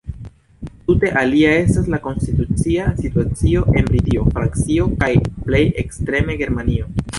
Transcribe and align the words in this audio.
Tute 0.85 1.11
alia 1.19 1.51
estas 1.57 1.91
la 1.95 1.99
konstitucia 2.05 2.87
situacio 3.03 3.63
en 3.81 3.93
Britio, 3.93 4.25
Francio 4.33 4.89
kaj 5.05 5.13
plej 5.45 5.63
ekstreme 5.85 6.43
Germanio. 6.45 6.93